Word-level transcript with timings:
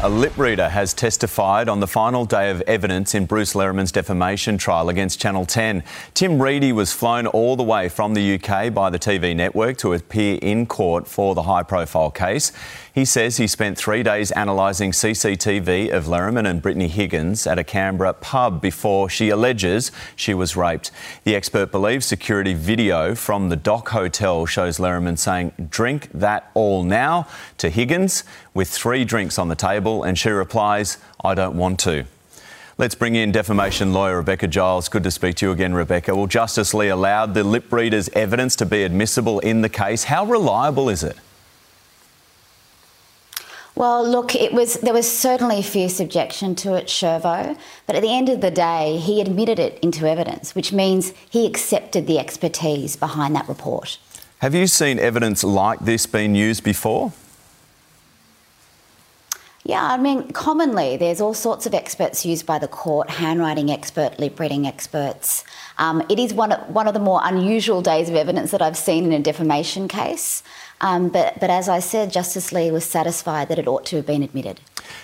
A 0.00 0.08
lip 0.08 0.38
reader 0.38 0.68
has 0.68 0.94
testified 0.94 1.68
on 1.68 1.80
the 1.80 1.88
final 1.88 2.24
day 2.24 2.52
of 2.52 2.60
evidence 2.68 3.16
in 3.16 3.26
Bruce 3.26 3.54
Lehrmann's 3.54 3.90
defamation 3.90 4.56
trial 4.56 4.88
against 4.88 5.20
Channel 5.20 5.44
10. 5.44 5.82
Tim 6.14 6.40
Reedy 6.40 6.70
was 6.70 6.92
flown 6.92 7.26
all 7.26 7.56
the 7.56 7.64
way 7.64 7.88
from 7.88 8.14
the 8.14 8.34
UK 8.36 8.72
by 8.72 8.90
the 8.90 8.98
TV 9.00 9.34
network 9.34 9.76
to 9.78 9.94
appear 9.94 10.38
in 10.40 10.66
court 10.66 11.08
for 11.08 11.34
the 11.34 11.42
high 11.42 11.64
profile 11.64 12.12
case. 12.12 12.52
He 12.94 13.04
says 13.04 13.36
he 13.36 13.48
spent 13.48 13.76
three 13.76 14.04
days 14.04 14.32
analysing 14.34 14.92
CCTV 14.92 15.92
of 15.92 16.06
Lehrmann 16.06 16.48
and 16.48 16.62
Brittany 16.62 16.88
Higgins 16.88 17.46
at 17.46 17.58
a 17.58 17.64
Canberra 17.64 18.12
pub 18.12 18.60
before 18.60 19.08
she 19.08 19.30
alleges 19.30 19.90
she 20.14 20.32
was 20.32 20.56
raped. 20.56 20.92
The 21.24 21.34
expert 21.34 21.72
believes 21.72 22.06
security 22.06 22.54
video 22.54 23.16
from 23.16 23.48
the 23.48 23.56
Dock 23.56 23.88
Hotel 23.88 24.46
shows 24.46 24.78
Lehrmann 24.78 25.18
saying, 25.18 25.52
Drink 25.70 26.08
that 26.12 26.50
all 26.54 26.84
now 26.84 27.26
to 27.58 27.68
Higgins 27.68 28.22
with 28.52 28.68
three 28.68 29.04
drinks 29.04 29.38
on 29.38 29.46
the 29.46 29.54
table, 29.54 29.87
and 30.04 30.18
she 30.18 30.30
replies, 30.30 30.98
I 31.24 31.34
don't 31.34 31.56
want 31.56 31.78
to. 31.80 32.04
Let's 32.76 32.94
bring 32.94 33.16
in 33.16 33.32
defamation 33.32 33.92
lawyer 33.92 34.18
Rebecca 34.18 34.46
Giles. 34.46 34.88
Good 34.88 35.02
to 35.02 35.10
speak 35.10 35.34
to 35.36 35.46
you 35.46 35.52
again, 35.52 35.74
Rebecca. 35.74 36.14
Well, 36.14 36.28
Justice 36.28 36.72
Lee 36.72 36.88
allowed 36.88 37.34
the 37.34 37.42
lip 37.42 37.72
reader's 37.72 38.08
evidence 38.10 38.54
to 38.56 38.66
be 38.66 38.84
admissible 38.84 39.40
in 39.40 39.62
the 39.62 39.68
case. 39.68 40.04
How 40.04 40.24
reliable 40.24 40.88
is 40.88 41.02
it? 41.02 41.16
Well, 43.74 44.08
look, 44.08 44.34
it 44.34 44.52
was 44.52 44.74
there 44.74 44.92
was 44.92 45.10
certainly 45.10 45.60
a 45.60 45.62
fierce 45.62 46.00
objection 46.00 46.54
to 46.56 46.74
it, 46.74 46.86
Shervo, 46.86 47.56
but 47.86 47.96
at 47.96 48.02
the 48.02 48.12
end 48.12 48.28
of 48.28 48.40
the 48.40 48.50
day, 48.50 48.96
he 48.96 49.20
admitted 49.20 49.58
it 49.58 49.78
into 49.80 50.08
evidence, 50.08 50.54
which 50.54 50.72
means 50.72 51.12
he 51.30 51.46
accepted 51.46 52.06
the 52.06 52.18
expertise 52.18 52.96
behind 52.96 53.36
that 53.36 53.48
report. 53.48 53.98
Have 54.38 54.54
you 54.54 54.66
seen 54.68 54.98
evidence 54.98 55.42
like 55.42 55.80
this 55.80 56.06
being 56.06 56.34
used 56.34 56.62
before? 56.62 57.12
Yeah, 59.64 59.84
I 59.84 59.96
mean, 59.98 60.30
commonly 60.30 60.96
there's 60.96 61.20
all 61.20 61.34
sorts 61.34 61.66
of 61.66 61.74
experts 61.74 62.24
used 62.24 62.46
by 62.46 62.58
the 62.58 62.68
court, 62.68 63.10
handwriting 63.10 63.70
expert, 63.70 64.18
lip 64.18 64.38
reading 64.40 64.66
experts. 64.66 65.44
Um, 65.78 66.02
it 66.08 66.18
is 66.18 66.32
one 66.32 66.52
of, 66.52 66.68
one 66.70 66.88
of 66.88 66.94
the 66.94 67.00
more 67.00 67.20
unusual 67.22 67.82
days 67.82 68.08
of 68.08 68.14
evidence 68.14 68.50
that 68.52 68.62
I've 68.62 68.76
seen 68.76 69.04
in 69.04 69.12
a 69.12 69.18
defamation 69.18 69.88
case. 69.88 70.42
Um, 70.80 71.08
but, 71.08 71.40
but 71.40 71.50
as 71.50 71.68
I 71.68 71.80
said, 71.80 72.12
Justice 72.12 72.52
Lee 72.52 72.70
was 72.70 72.84
satisfied 72.84 73.48
that 73.48 73.58
it 73.58 73.66
ought 73.66 73.84
to 73.86 73.96
have 73.96 74.06
been 74.06 74.22
admitted. 74.22 74.60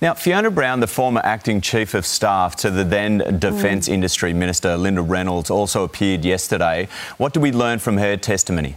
Now, 0.00 0.14
Fiona 0.14 0.50
Brown, 0.50 0.80
the 0.80 0.86
former 0.86 1.20
acting 1.24 1.60
chief 1.60 1.92
of 1.92 2.06
staff 2.06 2.56
to 2.56 2.70
the 2.70 2.84
then 2.84 3.18
Defence 3.38 3.88
mm. 3.88 3.92
Industry 3.92 4.32
Minister 4.32 4.76
Linda 4.76 5.02
Reynolds, 5.02 5.50
also 5.50 5.82
appeared 5.82 6.24
yesterday. 6.24 6.88
What 7.18 7.32
did 7.32 7.42
we 7.42 7.52
learn 7.52 7.78
from 7.80 7.96
her 7.98 8.16
testimony? 8.16 8.76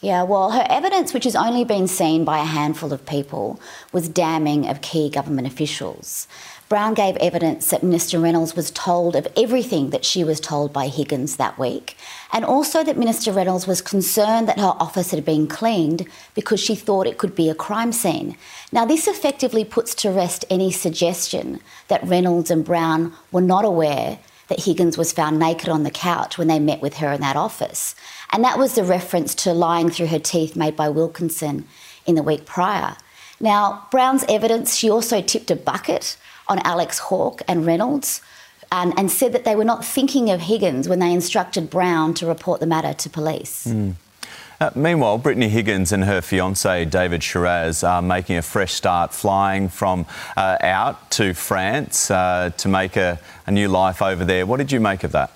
Yeah, 0.00 0.22
well, 0.22 0.52
her 0.52 0.64
evidence, 0.70 1.12
which 1.12 1.24
has 1.24 1.34
only 1.34 1.64
been 1.64 1.88
seen 1.88 2.24
by 2.24 2.38
a 2.38 2.44
handful 2.44 2.92
of 2.92 3.04
people, 3.04 3.60
was 3.92 4.08
damning 4.08 4.68
of 4.68 4.80
key 4.80 5.10
government 5.10 5.48
officials. 5.48 6.28
Brown 6.68 6.94
gave 6.94 7.16
evidence 7.16 7.70
that 7.70 7.82
Minister 7.82 8.20
Reynolds 8.20 8.54
was 8.54 8.70
told 8.70 9.16
of 9.16 9.26
everything 9.36 9.90
that 9.90 10.04
she 10.04 10.22
was 10.22 10.38
told 10.38 10.72
by 10.72 10.86
Higgins 10.86 11.36
that 11.36 11.58
week, 11.58 11.96
and 12.32 12.44
also 12.44 12.84
that 12.84 12.96
Minister 12.96 13.32
Reynolds 13.32 13.66
was 13.66 13.82
concerned 13.82 14.46
that 14.46 14.60
her 14.60 14.76
office 14.78 15.10
had 15.10 15.24
been 15.24 15.48
cleaned 15.48 16.06
because 16.34 16.60
she 16.60 16.76
thought 16.76 17.08
it 17.08 17.18
could 17.18 17.34
be 17.34 17.50
a 17.50 17.54
crime 17.54 17.90
scene. 17.90 18.36
Now, 18.70 18.84
this 18.84 19.08
effectively 19.08 19.64
puts 19.64 19.96
to 19.96 20.12
rest 20.12 20.44
any 20.48 20.70
suggestion 20.70 21.58
that 21.88 22.06
Reynolds 22.06 22.52
and 22.52 22.64
Brown 22.64 23.14
were 23.32 23.40
not 23.40 23.64
aware 23.64 24.20
that 24.48 24.64
Higgins 24.64 24.98
was 24.98 25.12
found 25.12 25.38
naked 25.38 25.68
on 25.68 25.82
the 25.82 25.90
couch 25.90 26.36
when 26.36 26.48
they 26.48 26.58
met 26.58 26.80
with 26.80 26.96
her 26.96 27.12
in 27.12 27.20
that 27.20 27.36
office. 27.36 27.94
And 28.32 28.42
that 28.44 28.58
was 28.58 28.74
the 28.74 28.84
reference 28.84 29.34
to 29.36 29.52
lying 29.52 29.90
through 29.90 30.08
her 30.08 30.18
teeth 30.18 30.56
made 30.56 30.74
by 30.74 30.88
Wilkinson 30.88 31.66
in 32.06 32.14
the 32.14 32.22
week 32.22 32.46
prior. 32.46 32.96
Now, 33.40 33.86
Brown's 33.90 34.24
evidence, 34.28 34.74
she 34.74 34.90
also 34.90 35.20
tipped 35.20 35.50
a 35.50 35.56
bucket 35.56 36.16
on 36.48 36.58
Alex 36.60 36.98
Hawke 36.98 37.42
and 37.46 37.66
Reynolds 37.66 38.20
and, 38.72 38.98
and 38.98 39.10
said 39.10 39.32
that 39.32 39.44
they 39.44 39.54
were 39.54 39.64
not 39.64 39.84
thinking 39.84 40.30
of 40.30 40.40
Higgins 40.40 40.88
when 40.88 40.98
they 40.98 41.12
instructed 41.12 41.70
Brown 41.70 42.14
to 42.14 42.26
report 42.26 42.60
the 42.60 42.66
matter 42.66 42.92
to 42.94 43.10
police. 43.10 43.66
Mm. 43.66 43.94
Uh, 44.60 44.70
meanwhile, 44.74 45.18
Brittany 45.18 45.48
Higgins 45.48 45.92
and 45.92 46.04
her 46.04 46.20
fiance 46.20 46.84
David 46.86 47.20
Sharaz 47.20 47.86
are 47.88 48.02
making 48.02 48.36
a 48.36 48.42
fresh 48.42 48.72
start, 48.72 49.14
flying 49.14 49.68
from 49.68 50.04
uh, 50.36 50.56
out 50.60 51.10
to 51.12 51.32
France 51.32 52.10
uh, 52.10 52.50
to 52.56 52.68
make 52.68 52.96
a, 52.96 53.20
a 53.46 53.52
new 53.52 53.68
life 53.68 54.02
over 54.02 54.24
there. 54.24 54.46
What 54.46 54.56
did 54.56 54.72
you 54.72 54.80
make 54.80 55.04
of 55.04 55.12
that? 55.12 55.30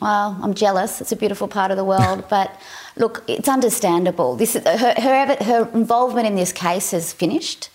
Well, 0.00 0.38
I'm 0.40 0.54
jealous. 0.54 1.00
It's 1.00 1.12
a 1.12 1.16
beautiful 1.16 1.48
part 1.48 1.70
of 1.70 1.76
the 1.76 1.84
world, 1.84 2.24
but 2.30 2.56
look, 2.96 3.24
it's 3.26 3.48
understandable. 3.48 4.36
This 4.36 4.56
is, 4.56 4.64
her, 4.64 4.94
her, 4.96 5.36
her 5.40 5.70
involvement 5.74 6.26
in 6.26 6.36
this 6.36 6.52
case 6.52 6.92
is 6.92 7.12
finished, 7.12 7.68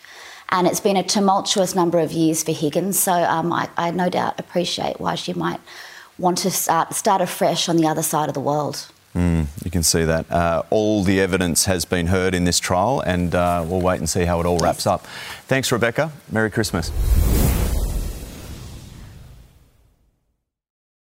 and 0.49 0.67
it's 0.67 0.79
been 0.79 0.97
a 0.97 1.03
tumultuous 1.03 1.75
number 1.75 1.99
of 1.99 2.11
years 2.11 2.43
for 2.43 2.53
Higgins. 2.53 2.97
So 2.97 3.11
um, 3.11 3.51
I, 3.51 3.69
I, 3.75 3.91
no 3.91 4.09
doubt 4.09 4.39
appreciate 4.39 4.99
why 4.99 5.15
she 5.15 5.33
might 5.33 5.59
want 6.17 6.37
to 6.39 6.51
start, 6.51 6.93
start 6.93 7.21
afresh 7.21 7.69
on 7.69 7.77
the 7.77 7.87
other 7.87 8.03
side 8.03 8.27
of 8.27 8.33
the 8.33 8.39
world. 8.39 8.87
Mm, 9.15 9.47
you 9.65 9.71
can 9.71 9.83
see 9.83 10.03
that. 10.03 10.29
Uh, 10.31 10.63
all 10.69 11.03
the 11.03 11.19
evidence 11.19 11.65
has 11.65 11.85
been 11.85 12.07
heard 12.07 12.35
in 12.35 12.43
this 12.43 12.59
trial, 12.59 13.01
and 13.01 13.33
uh, 13.33 13.65
we'll 13.67 13.81
wait 13.81 13.97
and 13.99 14.09
see 14.09 14.25
how 14.25 14.39
it 14.39 14.45
all 14.45 14.59
wraps 14.59 14.85
up. 14.85 15.05
Thanks, 15.47 15.71
Rebecca. 15.71 16.11
Merry 16.31 16.51
Christmas. 16.51 16.91